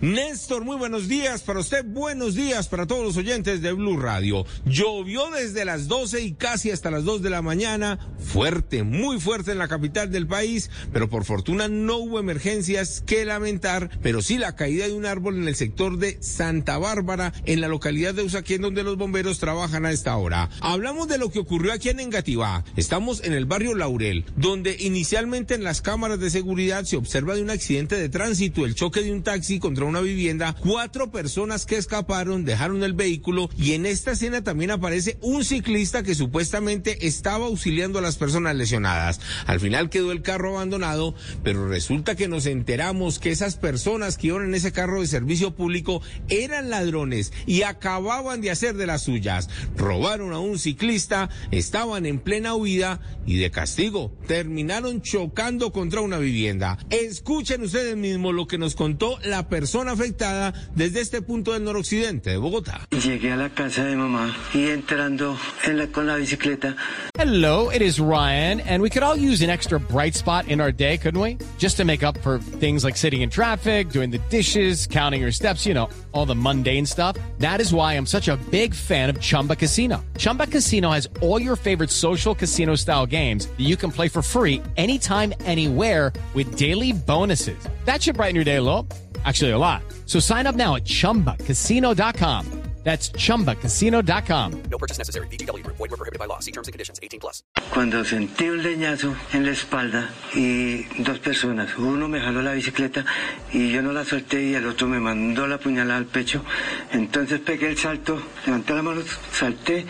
Néstor, 0.00 0.64
muy 0.64 0.76
buenos 0.76 1.06
días 1.06 1.42
para 1.42 1.60
usted, 1.60 1.84
buenos 1.84 2.34
días 2.34 2.66
para 2.66 2.86
todos 2.86 3.04
los 3.04 3.16
oyentes 3.16 3.62
de 3.62 3.72
Blue 3.72 3.98
Radio. 3.98 4.44
Llovió 4.64 5.30
desde 5.30 5.64
las 5.64 5.86
12 5.86 6.22
y 6.22 6.32
casi 6.32 6.72
hasta 6.72 6.90
las 6.90 7.04
2 7.04 7.22
de 7.22 7.30
la 7.30 7.40
mañana, 7.40 8.00
fuerte, 8.18 8.82
muy 8.82 9.20
fuerte 9.20 9.52
en 9.52 9.58
la 9.58 9.68
capital 9.68 10.10
del 10.10 10.26
país, 10.26 10.70
pero 10.92 11.08
por 11.08 11.24
fortuna 11.24 11.68
no 11.68 11.98
hubo 11.98 12.18
emergencias 12.18 13.04
que 13.06 13.24
lamentar, 13.24 13.90
pero 14.02 14.22
sí 14.22 14.38
la 14.38 14.56
caída 14.56 14.86
de 14.86 14.94
un 14.94 15.06
árbol 15.06 15.36
en 15.36 15.46
el 15.46 15.54
sector 15.54 15.98
de 15.98 16.20
Santa 16.20 16.78
Bárbara, 16.78 17.32
en 17.44 17.60
la 17.60 17.68
localidad 17.68 18.14
de 18.14 18.22
Usaquén, 18.22 18.62
donde 18.62 18.82
los 18.82 18.96
bomberos 18.96 19.38
trabajan 19.38 19.86
a 19.86 19.92
esta 19.92 20.16
hora. 20.16 20.48
Hablamos 20.62 21.06
de 21.06 21.18
lo 21.18 21.30
que 21.30 21.38
ocurrió 21.38 21.72
aquí 21.72 21.90
en 21.90 22.00
Engativá. 22.00 22.64
Estamos 22.76 23.22
en 23.22 23.34
el 23.34 23.44
barrio 23.44 23.76
Laurel, 23.76 24.24
donde 24.36 24.74
inicialmente 24.80 25.54
en 25.54 25.62
las 25.62 25.80
cámaras 25.80 26.18
de 26.18 26.30
seguridad 26.30 26.82
se 26.84 26.96
observa 26.96 27.36
de 27.36 27.42
un 27.42 27.50
accidente 27.50 27.94
de 27.96 28.08
tránsito, 28.08 28.64
el 28.64 28.74
choque 28.74 29.02
de 29.02 29.12
un 29.12 29.22
taxi 29.22 29.60
contra 29.60 29.81
una 29.84 30.00
vivienda, 30.00 30.54
cuatro 30.58 31.10
personas 31.10 31.66
que 31.66 31.76
escaparon, 31.76 32.44
dejaron 32.44 32.82
el 32.82 32.92
vehículo 32.92 33.50
y 33.56 33.72
en 33.72 33.86
esta 33.86 34.12
escena 34.12 34.44
también 34.44 34.70
aparece 34.70 35.18
un 35.20 35.44
ciclista 35.44 36.02
que 36.02 36.14
supuestamente 36.14 37.06
estaba 37.06 37.46
auxiliando 37.46 37.98
a 37.98 38.02
las 38.02 38.16
personas 38.16 38.56
lesionadas. 38.56 39.20
Al 39.46 39.60
final 39.60 39.90
quedó 39.90 40.12
el 40.12 40.22
carro 40.22 40.56
abandonado, 40.56 41.14
pero 41.42 41.68
resulta 41.68 42.14
que 42.14 42.28
nos 42.28 42.46
enteramos 42.46 43.18
que 43.18 43.30
esas 43.30 43.56
personas 43.56 44.16
que 44.16 44.28
iban 44.28 44.44
en 44.44 44.54
ese 44.54 44.72
carro 44.72 45.00
de 45.00 45.06
servicio 45.06 45.54
público 45.54 46.02
eran 46.28 46.70
ladrones 46.70 47.32
y 47.46 47.62
acababan 47.62 48.40
de 48.40 48.50
hacer 48.50 48.76
de 48.76 48.86
las 48.86 49.02
suyas. 49.02 49.48
Robaron 49.76 50.32
a 50.32 50.38
un 50.38 50.58
ciclista, 50.58 51.30
estaban 51.50 52.06
en 52.06 52.18
plena 52.18 52.54
huida 52.54 53.00
y 53.26 53.38
de 53.38 53.50
castigo 53.50 54.12
terminaron 54.26 55.02
chocando 55.02 55.72
contra 55.72 56.00
una 56.00 56.18
vivienda. 56.18 56.78
Escuchen 56.90 57.62
ustedes 57.62 57.96
mismos 57.96 58.34
lo 58.34 58.46
que 58.46 58.58
nos 58.58 58.74
contó 58.74 59.18
la 59.24 59.48
persona 59.48 59.71
afectada 59.80 60.52
desde 60.74 61.00
este 61.00 61.22
punto 61.22 61.52
del 61.52 61.64
noroccidente 61.64 62.30
de 62.30 62.36
Bogotá. 62.36 62.86
Llegué 62.90 63.32
a 63.32 63.36
la 63.36 63.48
casa 63.48 63.84
de 63.84 63.96
mamá 63.96 64.34
y 64.52 64.68
entrando 64.68 65.36
en 65.64 65.78
la, 65.78 65.86
con 65.86 66.06
la 66.06 66.16
bicicleta. 66.16 66.76
Hello, 67.14 67.70
it 67.70 67.80
is 67.82 67.98
Ryan, 67.98 68.60
and 68.60 68.82
we 68.82 68.90
could 68.90 69.02
all 69.02 69.16
use 69.16 69.42
an 69.42 69.50
extra 69.50 69.78
bright 69.78 70.14
spot 70.14 70.48
in 70.48 70.60
our 70.60 70.72
day, 70.72 70.98
couldn't 70.98 71.20
we? 71.20 71.38
Just 71.58 71.76
to 71.76 71.84
make 71.84 72.02
up 72.02 72.18
for 72.18 72.38
things 72.38 72.84
like 72.84 72.96
sitting 72.96 73.22
in 73.22 73.30
traffic, 73.30 73.90
doing 73.90 74.10
the 74.10 74.18
dishes, 74.28 74.86
counting 74.86 75.20
your 75.20 75.32
steps, 75.32 75.64
you 75.66 75.74
know, 75.74 75.88
all 76.12 76.26
the 76.26 76.34
mundane 76.34 76.86
stuff. 76.86 77.16
That 77.38 77.60
is 77.60 77.72
why 77.72 77.94
I'm 77.94 78.06
such 78.06 78.28
a 78.28 78.36
big 78.50 78.74
fan 78.74 79.08
of 79.08 79.20
Chumba 79.20 79.56
Casino. 79.56 80.04
Chumba 80.18 80.46
Casino 80.46 80.90
has 80.90 81.08
all 81.20 81.40
your 81.40 81.56
favorite 81.56 81.90
social 81.90 82.34
casino 82.34 82.74
style 82.74 83.06
games 83.06 83.46
that 83.46 83.60
you 83.60 83.76
can 83.76 83.92
play 83.92 84.08
for 84.08 84.22
free 84.22 84.62
anytime, 84.76 85.32
anywhere 85.44 86.12
with 86.34 86.56
daily 86.56 86.92
bonuses. 86.92 87.56
That 87.84 88.02
should 88.02 88.16
brighten 88.16 88.34
your 88.34 88.44
day 88.44 88.56
a 88.56 88.62
little. 88.62 88.86
Actually, 89.24 89.50
a 89.50 89.58
lot. 89.58 89.82
So 90.06 90.20
sign 90.20 90.46
up 90.46 90.54
now 90.54 90.76
at 90.76 90.84
chumbacasino.com. 90.84 92.62
That's 92.82 93.10
chumbacasino.com. 93.10 94.62
No 94.68 94.78
purchase 94.78 94.98
necessary. 94.98 95.28
VGW 95.28 95.62
Group. 95.62 95.76
Void 95.76 95.90
were 95.90 95.96
prohibited 95.96 96.18
by 96.18 96.26
law. 96.26 96.40
See 96.40 96.50
terms 96.50 96.66
and 96.66 96.72
conditions. 96.72 96.98
18 97.00 97.20
plus. 97.20 97.44
Cuando 97.72 98.04
sentí 98.04 98.48
un 98.48 98.60
leñazo 98.62 99.14
en 99.32 99.46
la 99.46 99.52
espalda 99.52 100.10
y 100.34 100.82
dos 101.00 101.20
personas, 101.20 101.76
uno 101.78 102.08
me 102.08 102.20
jaló 102.20 102.42
la 102.42 102.54
bicicleta 102.54 103.04
y 103.52 103.70
yo 103.70 103.82
no 103.82 103.92
la 103.92 104.04
solté 104.04 104.42
y 104.42 104.54
el 104.54 104.66
otro 104.66 104.88
me 104.88 104.98
mandó 104.98 105.46
la 105.46 105.58
puñalada 105.58 105.98
al 105.98 106.06
pecho. 106.06 106.44
Entonces 106.90 107.38
pegué 107.38 107.68
el 107.68 107.78
salto, 107.78 108.20
levanté 108.46 108.74
la 108.74 108.82
mano, 108.82 109.02
salté, 109.30 109.86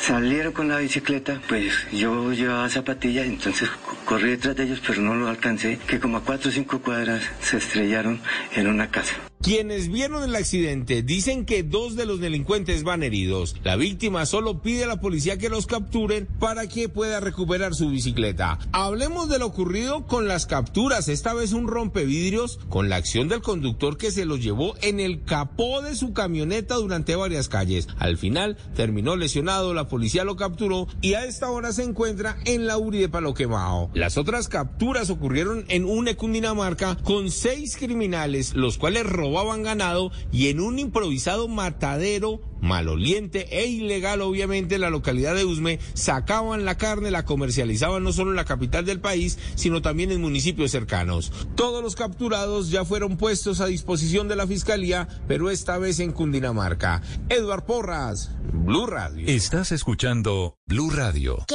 salieron 0.00 0.52
con 0.52 0.68
la 0.68 0.78
bicicleta, 0.78 1.40
pues 1.48 1.72
yo 1.92 2.32
llevaba 2.32 2.68
zapatillas, 2.68 3.26
entonces 3.26 3.68
corrí 4.04 4.30
detrás 4.30 4.56
de 4.56 4.64
ellos, 4.64 4.82
pero 4.86 5.02
no 5.02 5.14
lo 5.14 5.28
alcancé, 5.28 5.78
que 5.86 6.00
como 6.00 6.16
a 6.16 6.24
cuatro 6.24 6.50
o 6.50 6.52
cinco 6.52 6.80
cuadras 6.80 7.22
se 7.40 7.58
estrellaron 7.58 8.20
en 8.54 8.66
una 8.66 8.90
casa. 8.90 9.29
Quienes 9.42 9.90
vieron 9.90 10.22
el 10.22 10.36
accidente 10.36 11.02
dicen 11.02 11.46
que 11.46 11.62
dos 11.62 11.96
de 11.96 12.04
los 12.04 12.20
delincuentes 12.20 12.84
van 12.84 13.02
heridos. 13.02 13.56
La 13.64 13.74
víctima 13.76 14.26
solo 14.26 14.60
pide 14.60 14.84
a 14.84 14.86
la 14.86 15.00
policía 15.00 15.38
que 15.38 15.48
los 15.48 15.66
capturen 15.66 16.28
para 16.38 16.66
que 16.66 16.90
pueda 16.90 17.20
recuperar 17.20 17.74
su 17.74 17.88
bicicleta. 17.88 18.58
Hablemos 18.72 19.30
de 19.30 19.38
lo 19.38 19.46
ocurrido 19.46 20.06
con 20.06 20.28
las 20.28 20.44
capturas, 20.44 21.08
esta 21.08 21.32
vez 21.32 21.54
un 21.54 21.68
rompevidrios 21.68 22.60
con 22.68 22.90
la 22.90 22.96
acción 22.96 23.28
del 23.28 23.40
conductor 23.40 23.96
que 23.96 24.10
se 24.10 24.26
los 24.26 24.42
llevó 24.42 24.74
en 24.82 25.00
el 25.00 25.24
capó 25.24 25.80
de 25.80 25.96
su 25.96 26.12
camioneta 26.12 26.74
durante 26.74 27.16
varias 27.16 27.48
calles. 27.48 27.88
Al 27.98 28.18
final 28.18 28.58
terminó 28.74 29.16
lesionado, 29.16 29.72
la 29.72 29.88
policía 29.88 30.24
lo 30.24 30.36
capturó 30.36 30.86
y 31.00 31.14
a 31.14 31.24
esta 31.24 31.50
hora 31.50 31.72
se 31.72 31.84
encuentra 31.84 32.36
en 32.44 32.66
la 32.66 32.76
URI 32.76 32.98
de 32.98 33.08
Palo 33.08 33.32
Quemado. 33.32 33.88
Las 33.94 34.18
otras 34.18 34.48
capturas 34.48 35.08
ocurrieron 35.08 35.64
en 35.68 35.86
una 35.86 36.14
Cundinamarca 36.14 36.98
con 37.04 37.30
seis 37.30 37.78
criminales, 37.78 38.52
los 38.54 38.76
cuales 38.76 39.06
robaron 39.06 39.29
robaban 39.30 39.62
ganado 39.62 40.10
y 40.32 40.48
en 40.48 40.60
un 40.60 40.80
improvisado 40.80 41.46
matadero 41.46 42.40
maloliente 42.60 43.46
e 43.58 43.66
ilegal, 43.66 44.20
obviamente, 44.20 44.74
en 44.74 44.80
la 44.80 44.90
localidad 44.90 45.34
de 45.36 45.44
Usme, 45.44 45.78
sacaban 45.94 46.64
la 46.64 46.76
carne, 46.76 47.10
la 47.12 47.24
comercializaban 47.24 48.02
no 48.02 48.12
solo 48.12 48.30
en 48.30 48.36
la 48.36 48.44
capital 48.44 48.84
del 48.84 49.00
país, 49.00 49.38
sino 49.54 49.82
también 49.82 50.10
en 50.10 50.20
municipios 50.20 50.72
cercanos. 50.72 51.32
Todos 51.54 51.82
los 51.82 51.94
capturados 51.94 52.70
ya 52.70 52.84
fueron 52.84 53.16
puestos 53.16 53.60
a 53.60 53.66
disposición 53.66 54.26
de 54.26 54.36
la 54.36 54.48
fiscalía, 54.48 55.08
pero 55.28 55.48
esta 55.48 55.78
vez 55.78 56.00
en 56.00 56.10
Cundinamarca. 56.10 57.00
Edward 57.28 57.64
Porras, 57.64 58.32
Blue 58.52 58.86
Radio. 58.86 59.26
Estás 59.28 59.70
escuchando 59.70 60.56
Blue 60.66 60.90
Radio. 60.90 61.46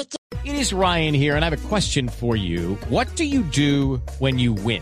It 0.46 0.54
is 0.54 0.72
Ryan 0.72 1.14
here, 1.14 1.36
and 1.36 1.44
I 1.44 1.50
have 1.50 1.66
a 1.66 1.68
question 1.68 2.08
for 2.08 2.38
you. 2.38 2.78
What 2.90 3.08
do 3.16 3.26
you 3.26 3.42
do 3.42 4.02
when 4.20 4.40
you 4.40 4.54
win? 4.54 4.82